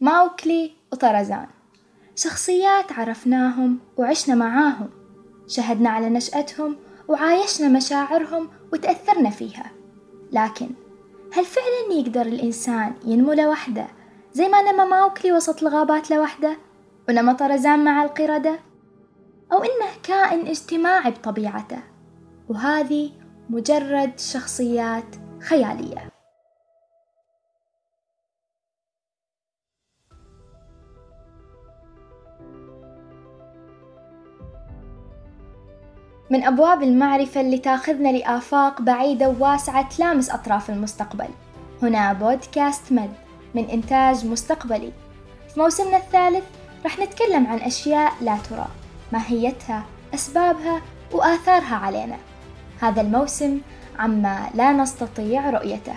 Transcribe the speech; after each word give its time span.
ماوكلي 0.00 0.72
وطرزان. 0.92 1.46
شخصيات 2.16 2.92
عرفناهم 2.92 3.78
وعشنا 3.96 4.34
معاهم. 4.34 4.88
شهدنا 5.46 5.90
على 5.90 6.08
نشأتهم 6.08 6.76
وعايشنا 7.08 7.68
مشاعرهم 7.68 8.48
وتأثرنا 8.72 9.30
فيها. 9.30 9.70
لكن 10.32 10.70
هل 11.32 11.44
فعلا 11.44 11.98
يقدر 11.98 12.22
الإنسان 12.22 12.94
ينمو 13.04 13.32
لوحده 13.32 13.86
زي 14.32 14.48
ما 14.48 14.72
نما 14.72 14.84
ماوكلي 14.84 15.32
وسط 15.32 15.62
الغابات 15.62 16.10
لوحده 16.10 16.56
ونما 17.08 17.32
طرزان 17.32 17.84
مع 17.84 18.02
القردة؟ 18.02 18.58
أو 19.52 19.58
إنه 19.58 19.90
كائن 20.02 20.46
اجتماعي 20.46 21.10
بطبيعته؟ 21.10 21.82
وهذه 22.48 23.10
مجرد 23.50 24.18
شخصيات 24.18 25.16
خيالية. 25.42 26.10
من 36.30 36.44
أبواب 36.44 36.82
المعرفة 36.82 37.40
اللي 37.40 37.58
تاخذنا 37.58 38.08
لآفاق 38.08 38.82
بعيدة 38.82 39.28
وواسعة 39.28 39.88
تلامس 39.96 40.30
أطراف 40.30 40.70
المستقبل. 40.70 41.28
هنا 41.82 42.12
بودكاست 42.12 42.92
مد 42.92 43.12
من 43.54 43.64
إنتاج 43.64 44.26
مستقبلي. 44.26 44.92
في 45.54 45.60
موسمنا 45.60 45.96
الثالث 45.96 46.44
رح 46.86 46.98
نتكلم 46.98 47.46
عن 47.46 47.58
أشياء 47.58 48.12
لا 48.20 48.36
ترى 48.50 48.66
ماهيتها 49.12 49.84
أسبابها 50.14 50.82
وآثارها 51.12 51.76
علينا. 51.76 52.16
هذا 52.80 53.00
الموسم 53.00 53.60
عما 53.98 54.50
لا 54.54 54.72
نستطيع 54.72 55.50
رؤيته. 55.50 55.94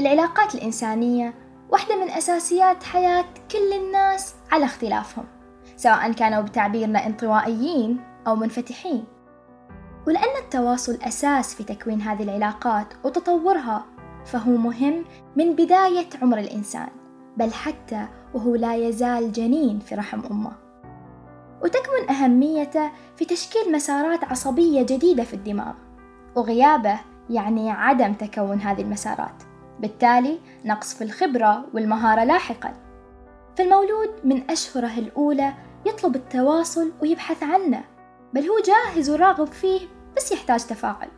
العلاقات 0.00 0.54
الإنسانية 0.54 1.34
واحدة 1.70 2.04
من 2.04 2.10
أساسيات 2.10 2.84
حياة 2.84 3.24
كل 3.50 3.72
الناس 3.72 4.34
على 4.52 4.64
اختلافهم 4.64 5.24
سواء 5.76 6.12
كانوا 6.12 6.40
بتعبيرنا 6.40 7.06
انطوائيين 7.06 8.00
أو 8.26 8.36
منفتحين. 8.36 9.04
ولأن 10.06 10.42
التواصل 10.42 10.98
أساس 11.02 11.54
في 11.54 11.64
تكوين 11.64 12.00
هذه 12.00 12.22
العلاقات 12.22 12.86
وتطورها 13.04 13.84
فهو 14.24 14.50
مهم 14.50 15.04
من 15.36 15.52
بداية 15.52 16.08
عمر 16.22 16.38
الإنسان 16.38 16.88
بل 17.36 17.52
حتى 17.52 18.06
وهو 18.34 18.54
لا 18.54 18.74
يزال 18.74 19.32
جنين 19.32 19.78
في 19.78 19.94
رحم 19.94 20.20
أمه. 20.30 20.52
وتكمن 21.62 22.10
أهميته 22.10 22.90
في 23.16 23.24
تشكيل 23.24 23.72
مسارات 23.72 24.24
عصبية 24.24 24.82
جديدة 24.82 25.24
في 25.24 25.34
الدماغ 25.34 25.74
وغيابه 26.36 27.00
يعني 27.30 27.70
عدم 27.70 28.12
تكون 28.12 28.60
هذه 28.60 28.82
المسارات. 28.82 29.45
بالتالي 29.80 30.38
نقص 30.64 30.94
في 30.94 31.04
الخبرة 31.04 31.64
والمهارة 31.74 32.24
لاحقا. 32.24 32.74
فالمولود 33.58 34.10
من 34.24 34.50
أشهره 34.50 34.98
الأولى 34.98 35.54
يطلب 35.86 36.16
التواصل 36.16 36.92
ويبحث 37.02 37.42
عنه 37.42 37.84
بل 38.34 38.40
هو 38.40 38.56
جاهز 38.66 39.10
وراغب 39.10 39.46
فيه 39.46 39.80
بس 40.16 40.32
يحتاج 40.32 40.60
تفاعل. 40.60 41.08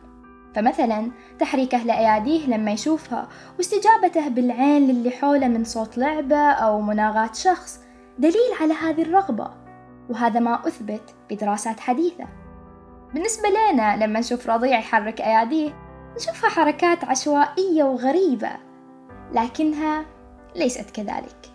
فمثلا 0.55 1.11
تحريكه 1.39 1.83
لأياديه 1.83 2.47
لما 2.47 2.71
يشوفها 2.71 3.27
واستجابته 3.57 4.27
بالعين 4.27 4.87
للي 4.87 5.11
حوله 5.11 5.47
من 5.47 5.63
صوت 5.63 5.97
لعبة 5.97 6.51
أو 6.51 6.81
مناغاة 6.81 7.33
شخص 7.33 7.79
دليل 8.19 8.53
على 8.61 8.73
هذه 8.73 9.01
الرغبة 9.01 9.51
وهذا 10.09 10.39
ما 10.39 10.67
أثبت 10.67 11.15
بدراسات 11.29 11.79
حديثة. 11.79 12.25
بالنسبة 13.13 13.49
لنا 13.49 14.05
لما 14.05 14.19
نشوف 14.19 14.49
رضيع 14.49 14.79
يحرك 14.79 15.21
أياديه 15.21 15.88
نشوفها 16.15 16.49
حركات 16.49 17.03
عشوائية 17.03 17.83
وغريبة 17.83 18.51
لكنها 19.33 20.05
ليست 20.55 20.89
كذلك. 20.89 21.51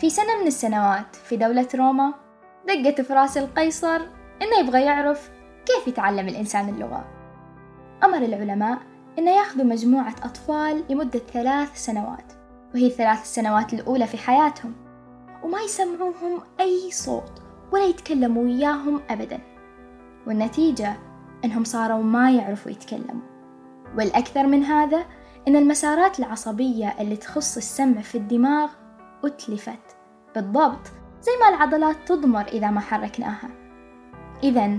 في 0.00 0.10
سنة 0.10 0.40
من 0.40 0.46
السنوات 0.46 1.16
في 1.16 1.36
دولة 1.36 1.68
روما 1.74 2.14
دقت 2.68 3.00
في 3.00 3.12
راس 3.12 3.38
القيصر 3.38 4.00
إنه 4.42 4.58
يبغى 4.60 4.82
يعرف 4.82 5.30
كيف 5.66 5.88
يتعلم 5.88 6.28
الإنسان 6.28 6.68
اللغة. 6.68 7.04
أمر 8.04 8.18
العلماء 8.18 8.78
إنه 9.18 9.30
ياخذوا 9.30 9.64
مجموعة 9.64 10.14
أطفال 10.22 10.84
لمدة 10.90 11.18
ثلاث 11.18 11.76
سنوات 11.84 12.32
وهي 12.74 12.86
الثلاث 12.86 13.22
السنوات 13.22 13.74
الأولى 13.74 14.06
في 14.06 14.18
حياتهم 14.18 14.74
وما 15.42 15.60
يسمعوهم 15.60 16.40
أي 16.60 16.90
صوت 16.90 17.42
ولا 17.72 17.84
يتكلموا 17.84 18.42
وياهم 18.42 19.00
أبدا. 19.10 19.40
والنتيجة 20.26 20.96
إنهم 21.44 21.64
صاروا 21.64 22.02
ما 22.02 22.30
يعرفوا 22.30 22.70
يتكلموا. 22.70 23.31
والأكثر 23.98 24.46
من 24.46 24.64
هذا 24.64 25.04
إن 25.48 25.56
المسارات 25.56 26.18
العصبية 26.18 26.94
اللي 27.00 27.16
تخص 27.16 27.56
السمع 27.56 28.00
في 28.00 28.18
الدماغ 28.18 28.70
أتلفت. 29.24 29.96
بالضبط 30.34 30.86
زي 31.20 31.32
ما 31.40 31.48
العضلات 31.48 31.96
تضمر 32.08 32.46
إذا 32.48 32.70
ما 32.70 32.80
حركناها. 32.80 33.50
إذا 34.42 34.78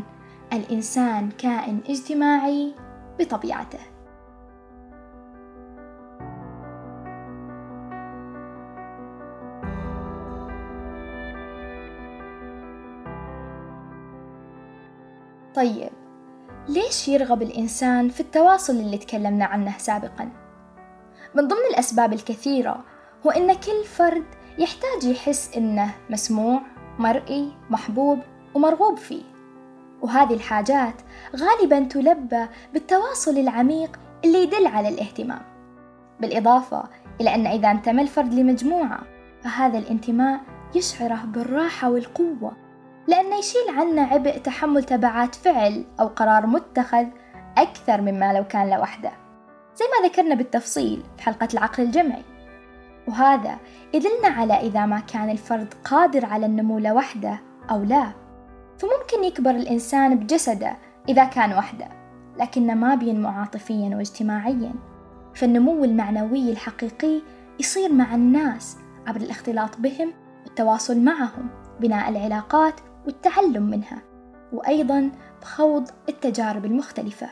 الإنسان 0.54 1.30
كائن 1.30 1.82
اجتماعي 1.90 2.76
بطبيعته. 3.20 3.80
طيب 15.56 16.03
ليش 16.68 17.08
يرغب 17.08 17.42
الإنسان 17.42 18.10
في 18.10 18.20
التواصل 18.20 18.74
اللي 18.74 18.98
تكلمنا 18.98 19.46
عنه 19.46 19.78
سابقا؟ 19.78 20.30
من 21.36 21.48
ضمن 21.48 21.66
الأسباب 21.72 22.14
الكثيرة 22.14 22.84
هو 23.26 23.32
إن 23.32 23.54
كل 23.54 23.84
فرد 23.86 24.26
يحتاج 24.58 25.04
يحس 25.04 25.58
إنه 25.58 25.96
مسموع، 26.10 26.62
مرئي، 27.00 27.52
محبوب 27.70 28.20
ومرغوب 28.54 28.98
فيه 28.98 29.24
وهذه 30.02 30.34
الحاجات 30.34 31.02
غالبا 31.36 31.80
تلبى 31.80 32.46
بالتواصل 32.74 33.38
العميق 33.38 34.00
اللي 34.26 34.44
يدل 34.44 34.68
على 34.68 34.90
الاهتمام 34.90 35.42
بالإضافة 36.20 36.84
إلى 37.22 37.36
أن 37.36 37.48
إذا 37.48 37.72
انتمى 37.72 38.02
الفرد 38.02 38.34
لمجموعة 38.34 39.00
فهذا 39.44 39.78
الانتماء 39.78 40.42
يشعره 40.76 41.26
بالراحة 41.26 41.90
والقوة 41.90 42.63
لأنه 43.08 43.36
يشيل 43.36 43.80
عنا 43.80 44.02
عبء 44.02 44.38
تحمل 44.38 44.84
تبعات 44.84 45.36
فعل 45.36 45.86
أو 46.00 46.08
قرار 46.08 46.48
متخذ 46.48 47.06
أكثر 47.58 48.02
مما 48.02 48.34
لو 48.34 48.44
كان 48.44 48.70
لوحده. 48.70 49.12
زي 49.76 49.86
ما 49.86 50.08
ذكرنا 50.08 50.36
بالتفصيل 50.36 51.04
في 51.18 51.24
حلقة 51.24 51.48
العقل 51.54 51.84
الجمعي. 51.84 52.24
وهذا 53.08 53.58
يدلنا 53.94 54.28
على 54.28 54.54
إذا 54.54 54.86
ما 54.86 55.00
كان 55.00 55.30
الفرد 55.30 55.74
قادر 55.84 56.26
على 56.26 56.46
النمو 56.46 56.80
لوحده 56.80 57.40
أو 57.72 57.84
لا. 57.84 58.12
فممكن 58.78 59.24
يكبر 59.24 59.50
الإنسان 59.50 60.16
بجسده 60.16 60.78
إذا 61.10 61.24
كان 61.24 61.54
وحده 61.54 61.88
لكنه 62.40 62.74
ما 62.74 62.96
بينمو 62.96 63.30
عاطفيا 63.30 63.96
واجتماعيا. 63.96 64.74
فالنمو 65.36 65.84
المعنوي 65.84 66.52
الحقيقي 66.52 67.22
يصير 67.60 67.94
مع 67.94 68.16
الناس 68.16 68.78
عبر 69.08 69.22
الاختلاط 69.22 69.78
بهم 69.78 70.14
والتواصل 70.46 71.00
معهم 71.00 71.50
بناء 71.80 72.10
العلاقات 72.10 72.80
والتعلم 73.06 73.64
منها 73.64 74.02
وأيضا 74.54 75.12
بخوض 75.42 75.90
التجارب 76.10 76.66
المختلفة. 76.66 77.30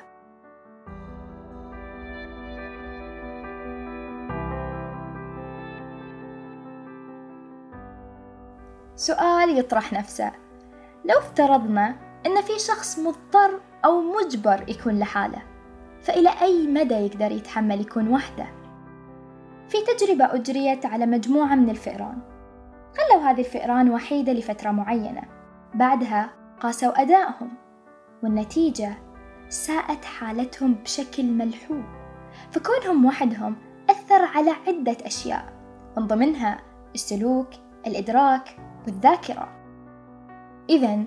سؤال 8.96 9.58
يطرح 9.58 9.94
نفسه. 9.94 10.32
لو 11.06 11.18
افترضنا 11.18 11.96
أن 12.26 12.42
في 12.42 12.60
شخص 12.60 13.00
مضطر 13.00 13.60
أو 13.86 14.02
مجبر 14.02 14.66
يكون 14.68 15.00
لحاله 15.00 15.42
فإلى 16.02 16.30
أي 16.42 16.68
مدى 16.68 16.94
يقدر 16.94 17.32
يتحمل 17.32 17.82
يكون 17.82 18.08
وحده؟ 18.08 18.46
في 19.68 19.78
تجربة 19.82 20.36
أجريت 20.36 20.86
على 20.86 21.06
مجموعة 21.06 21.56
من 21.56 21.70
الفئران. 21.70 22.18
خلوا 22.98 23.22
هذه 23.22 23.40
الفئران 23.40 23.92
وحيدة 23.92 24.34
لفترة 24.34 24.72
معينة 24.72 25.41
بعدها 25.76 26.30
قاسوا 26.60 27.02
أدائهم 27.02 27.52
والنتيجة 28.24 28.98
ساءت 29.50 30.06
حالتهم 30.06 30.74
بشكل 30.74 31.26
ملحوظ 31.26 31.84
فكونهم 32.52 33.06
وحدهم 33.06 33.56
أثر 33.90 34.26
على 34.26 34.52
عدة 34.68 34.98
أشياء 35.06 35.54
من 35.98 36.08
ضمنها 36.08 36.62
السلوك 36.96 37.50
الإدراك 37.88 38.58
والذاكرة. 38.86 39.50
إذا 40.70 41.04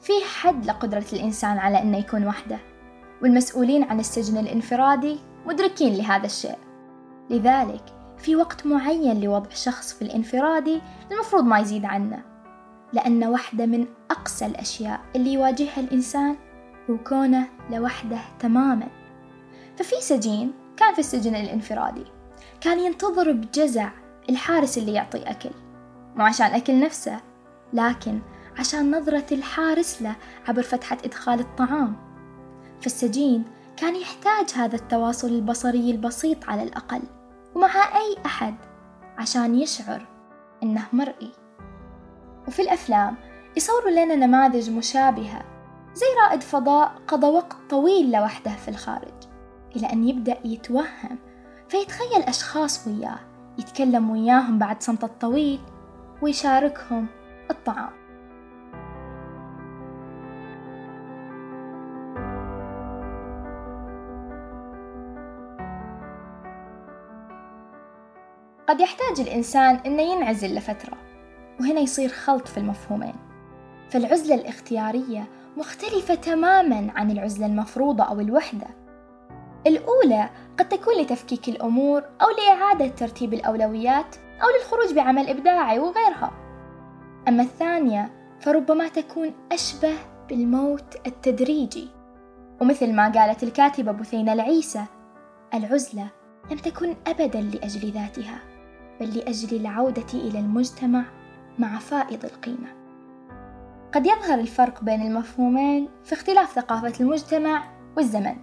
في 0.00 0.12
حد 0.38 0.66
لقدرة 0.66 1.06
الإنسان 1.12 1.58
على 1.58 1.82
أنه 1.82 1.98
يكون 1.98 2.26
وحده 2.26 2.58
والمسؤولين 3.22 3.84
عن 3.84 4.00
السجن 4.00 4.38
الانفرادي 4.38 5.18
مدركين 5.46 5.94
لهذا 5.94 6.26
الشيء. 6.26 6.58
لذلك 7.30 7.82
في 8.18 8.36
وقت 8.36 8.66
معين 8.66 9.20
لوضع 9.20 9.50
شخص 9.50 9.92
في 9.92 10.02
الانفرادي 10.02 10.80
المفروض 11.12 11.44
ما 11.44 11.58
يزيد 11.58 11.84
عنه. 11.84 12.35
لأن 12.92 13.24
واحدة 13.24 13.66
من 13.66 13.86
أقسى 14.10 14.46
الأشياء 14.46 15.00
اللي 15.16 15.32
يواجهها 15.32 15.80
الإنسان 15.80 16.36
هو 16.90 16.98
كونه 16.98 17.48
لوحده 17.70 18.18
تماما. 18.38 18.88
ففي 19.76 19.94
سجين 20.00 20.52
كان 20.76 20.94
في 20.94 20.98
السجن 20.98 21.34
الانفرادي. 21.34 22.04
كان 22.60 22.78
ينتظر 22.78 23.32
بجزع 23.32 23.90
الحارس 24.30 24.78
اللي 24.78 24.92
يعطي 24.92 25.22
أكل. 25.22 25.50
مو 26.16 26.24
عشان 26.24 26.46
أكل 26.46 26.80
نفسه 26.80 27.20
لكن 27.72 28.20
عشان 28.58 28.96
نظرة 28.96 29.26
الحارس 29.32 30.02
له 30.02 30.16
عبر 30.48 30.62
فتحة 30.62 30.98
إدخال 31.04 31.40
الطعام. 31.40 31.96
فالسجين 32.80 33.44
كان 33.76 33.96
يحتاج 33.96 34.50
هذا 34.56 34.76
التواصل 34.76 35.28
البصري 35.28 35.90
البسيط 35.90 36.48
على 36.48 36.62
الأقل 36.62 37.02
ومع 37.54 37.96
أي 37.96 38.16
أحد 38.26 38.54
عشان 39.18 39.54
يشعر 39.54 40.06
إنه 40.62 40.86
مرئي. 40.92 41.45
وفي 42.48 42.62
الأفلام 42.62 43.16
يصوروا 43.56 43.90
لنا 43.90 44.14
نماذج 44.14 44.70
مشابهة 44.70 45.42
زي 45.94 46.06
رائد 46.22 46.42
فضاء 46.42 46.92
قضى 47.08 47.26
وقت 47.26 47.56
طويل 47.70 48.12
لوحده 48.12 48.50
في 48.50 48.68
الخارج. 48.68 49.14
إلى 49.76 49.92
أن 49.92 50.08
يبدأ 50.08 50.36
يتوهم 50.44 51.18
فيتخيل 51.68 52.22
أشخاص 52.22 52.86
وياه 52.86 53.18
يتكلم 53.58 54.10
وياهم 54.10 54.58
بعد 54.58 54.82
صمت 54.82 55.04
الطويل 55.04 55.60
ويشاركهم 56.22 57.06
الطعام. 57.50 57.90
قد 68.68 68.80
يحتاج 68.80 69.20
الإنسان 69.20 69.74
إنه 69.74 70.02
ينعزل 70.02 70.54
لفترة 70.54 71.05
وهنا 71.60 71.80
يصير 71.80 72.08
خلط 72.08 72.48
في 72.48 72.58
المفهومين. 72.58 73.14
فالعزلة 73.90 74.34
الاختيارية 74.34 75.28
مختلفة 75.56 76.14
تماما 76.14 76.92
عن 76.96 77.10
العزلة 77.10 77.46
المفروضة 77.46 78.04
أو 78.04 78.20
الوحدة. 78.20 78.66
الأولى 79.66 80.30
قد 80.58 80.68
تكون 80.68 80.94
لتفكيك 81.00 81.48
الأمور 81.48 82.02
أو 82.22 82.26
لإعادة 82.38 82.88
ترتيب 82.88 83.34
الأولويات 83.34 84.16
أو 84.16 84.46
للخروج 84.58 84.94
بعمل 84.94 85.28
إبداعي 85.28 85.78
وغيرها. 85.78 86.32
أما 87.28 87.42
الثانية 87.42 88.10
فربما 88.40 88.88
تكون 88.88 89.32
أشبه 89.52 89.94
بالموت 90.28 91.06
التدريجي. 91.06 91.88
ومثل 92.60 92.92
ما 92.92 93.08
قالت 93.08 93.42
الكاتبة 93.42 93.92
بثينة 93.92 94.32
العيسى 94.32 94.84
العزلة 95.54 96.08
لم 96.50 96.56
تكن 96.56 96.96
أبدا 97.06 97.40
لأجل 97.40 97.90
ذاتها 97.90 98.38
بل 99.00 99.18
لأجل 99.18 99.56
العودة 99.56 100.06
إلى 100.14 100.38
المجتمع 100.38 101.04
مع 101.58 101.78
فائض 101.78 102.24
القيمة. 102.24 102.68
قد 103.92 104.06
يظهر 104.06 104.38
الفرق 104.38 104.84
بين 104.84 105.02
المفهومين 105.02 105.88
في 106.04 106.12
اختلاف 106.12 106.52
ثقافة 106.52 106.92
المجتمع 107.00 107.64
والزمن. 107.96 108.36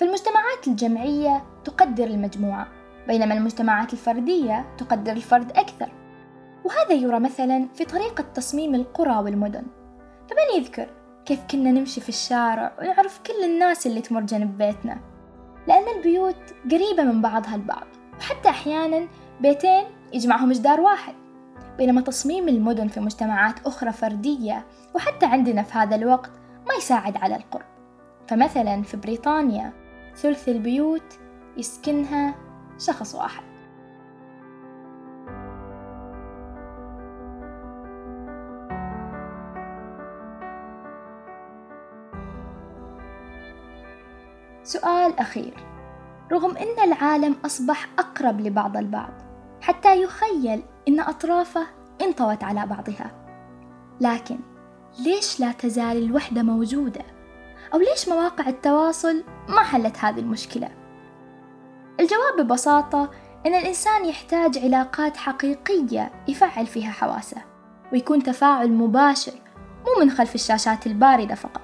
فالمجتمعات 0.00 0.68
الجمعية 0.68 1.44
تقدر 1.64 2.04
المجموعة 2.04 2.68
بينما 3.08 3.34
المجتمعات 3.34 3.92
الفردية 3.92 4.74
تقدر 4.78 5.12
الفرد 5.12 5.50
أكثر. 5.50 5.92
وهذا 6.64 6.92
يرى 6.92 7.20
مثلا 7.20 7.68
في 7.74 7.84
طريقة 7.84 8.24
تصميم 8.34 8.74
القرى 8.74 9.16
والمدن. 9.16 9.66
فمن 10.30 10.60
يذكر 10.60 10.88
كيف 11.24 11.40
كنا 11.50 11.70
نمشي 11.70 12.00
في 12.00 12.08
الشارع 12.08 12.72
ونعرف 12.80 13.20
كل 13.26 13.44
الناس 13.44 13.86
اللي 13.86 14.00
تمر 14.00 14.20
جنب 14.20 14.58
بيتنا؟ 14.58 15.00
لأن 15.68 15.96
البيوت 15.96 16.54
قريبة 16.70 17.02
من 17.02 17.22
بعضها 17.22 17.54
البعض 17.54 17.86
وحتى 18.18 18.48
أحيانا 18.48 19.08
بيتين 19.40 19.84
يجمعهم 20.12 20.52
جدار 20.52 20.80
واحد. 20.80 21.19
بينما 21.80 22.00
تصميم 22.00 22.48
المدن 22.48 22.88
في 22.88 23.00
مجتمعات 23.00 23.66
أخرى 23.66 23.92
فردية 23.92 24.66
وحتى 24.94 25.26
عندنا 25.26 25.62
في 25.62 25.78
هذا 25.78 25.96
الوقت 25.96 26.30
ما 26.68 26.74
يساعد 26.74 27.16
على 27.16 27.36
القرب. 27.36 27.64
فمثلا 28.28 28.82
في 28.82 28.96
بريطانيا 28.96 29.72
ثلث 30.16 30.48
البيوت 30.48 31.18
يسكنها 31.56 32.34
شخص 32.78 33.14
واحد. 33.14 33.42
سؤال 44.62 45.18
أخير. 45.18 45.54
رغم 46.32 46.56
أن 46.56 46.92
العالم 46.92 47.36
أصبح 47.44 47.88
أقرب 47.98 48.40
لبعض 48.40 48.76
البعض 48.76 49.12
حتى 49.60 50.02
يخيل 50.02 50.62
أن 50.90 51.00
أطرافه 51.00 51.66
انطوت 52.02 52.44
على 52.44 52.66
بعضها 52.66 53.10
لكن 54.00 54.38
ليش 54.98 55.40
لا 55.40 55.52
تزال 55.52 56.04
الوحدة 56.04 56.42
موجودة؟ 56.42 57.04
أو 57.74 57.78
ليش 57.78 58.08
مواقع 58.08 58.48
التواصل 58.48 59.24
ما 59.48 59.62
حلت 59.62 59.98
هذه 59.98 60.20
المشكلة؟ 60.20 60.68
الجواب 62.00 62.40
ببساطة 62.40 63.10
إن 63.46 63.54
الإنسان 63.54 64.04
يحتاج 64.04 64.58
علاقات 64.58 65.16
حقيقية 65.16 66.12
يفعل 66.28 66.66
فيها 66.66 66.90
حواسة 66.90 67.36
ويكون 67.92 68.22
تفاعل 68.22 68.72
مباشر 68.72 69.32
مو 69.86 70.04
من 70.04 70.10
خلف 70.10 70.34
الشاشات 70.34 70.86
الباردة 70.86 71.34
فقط 71.34 71.62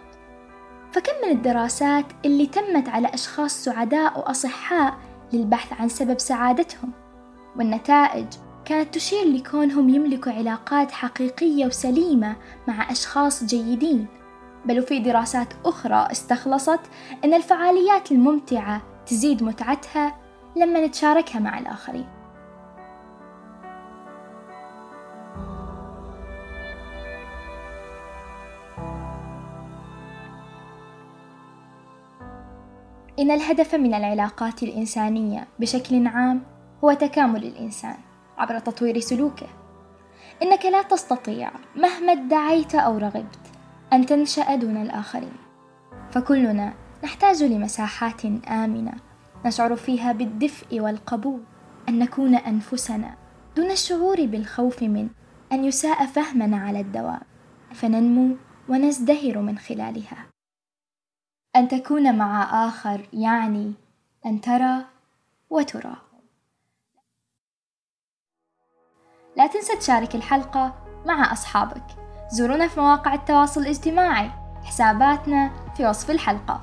فكم 0.92 1.12
من 1.24 1.32
الدراسات 1.32 2.06
اللي 2.24 2.46
تمت 2.46 2.88
على 2.88 3.14
أشخاص 3.14 3.64
سعداء 3.64 4.18
وأصحاء 4.18 4.94
للبحث 5.32 5.80
عن 5.80 5.88
سبب 5.88 6.18
سعادتهم 6.18 6.92
والنتائج 7.56 8.26
كانت 8.66 8.94
تشير 8.94 9.24
لكونهم 9.24 9.88
يملكوا 9.88 10.32
علاقات 10.32 10.90
حقيقية 10.90 11.66
وسليمة 11.66 12.36
مع 12.68 12.90
أشخاص 12.90 13.44
جيدين. 13.44 14.06
بل 14.64 14.80
وفي 14.80 14.98
دراسات 14.98 15.48
أخرى 15.64 16.08
استخلصت 16.12 16.80
أن 17.24 17.34
الفعاليات 17.34 18.12
الممتعة 18.12 18.82
تزيد 19.06 19.42
متعتها 19.42 20.16
لما 20.56 20.86
نتشاركها 20.86 21.38
مع 21.38 21.58
الآخرين. 21.58 22.06
إن 33.18 33.30
الهدف 33.30 33.74
من 33.74 33.94
العلاقات 33.94 34.62
الإنسانية 34.62 35.48
بشكل 35.58 36.06
عام 36.06 36.42
هو 36.84 36.92
تكامل 36.92 37.44
الإنسان. 37.44 38.05
عبر 38.38 38.58
تطوير 38.58 39.00
سلوكه. 39.00 39.46
إنك 40.42 40.64
لا 40.66 40.82
تستطيع 40.82 41.50
مهما 41.76 42.12
ادعيت 42.12 42.74
أو 42.74 42.98
رغبت 42.98 43.38
أن 43.92 44.06
تنشأ 44.06 44.54
دون 44.54 44.76
الآخرين. 44.76 45.36
فكلنا 46.10 46.74
نحتاج 47.04 47.42
لمساحات 47.42 48.24
آمنة 48.48 48.92
نشعر 49.44 49.76
فيها 49.76 50.12
بالدفء 50.12 50.80
والقبول. 50.80 51.40
أن 51.88 51.98
نكون 51.98 52.34
أنفسنا 52.34 53.14
دون 53.56 53.70
الشعور 53.70 54.26
بالخوف 54.26 54.82
من 54.82 55.08
أن 55.52 55.64
يساء 55.64 56.06
فهمنا 56.06 56.56
على 56.56 56.80
الدوام 56.80 57.20
فننمو 57.74 58.36
ونزدهر 58.68 59.38
من 59.38 59.58
خلالها. 59.58 60.26
أن 61.56 61.68
تكون 61.68 62.18
مع 62.18 62.66
آخر 62.68 63.08
يعني 63.12 63.72
أن 64.26 64.40
ترى 64.40 64.84
وترى. 65.50 65.96
لا 69.46 69.52
تنسى 69.52 69.76
تشارك 69.76 70.14
الحلقة 70.14 70.74
مع 71.06 71.32
أصحابك. 71.32 71.82
زورونا 72.32 72.68
في 72.68 72.80
مواقع 72.80 73.14
التواصل 73.14 73.60
الاجتماعي. 73.60 74.30
حساباتنا 74.64 75.50
في 75.76 75.86
وصف 75.86 76.10
الحلقة. 76.10 76.60